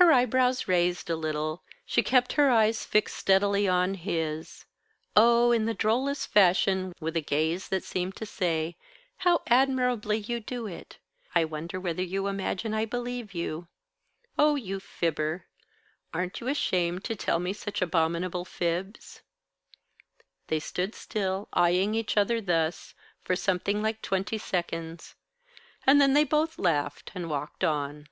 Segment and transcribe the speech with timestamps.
[0.00, 4.64] Her eyebrows raised a little, she kept her eyes fixed steadily on his
[5.16, 8.76] oh, in the drollest fashion, with a gaze that seemed to say
[9.18, 10.98] "How admirably you do it!
[11.34, 13.66] I wonder whether you imagine I believe you.
[14.38, 15.46] Oh, you fibber!
[16.14, 19.22] Aren't you ashamed to tell me such abominable fibs?"
[20.46, 25.16] They stood still, eyeing each other thus, for something like twenty seconds,
[25.84, 28.06] and then they both laughed and walked on.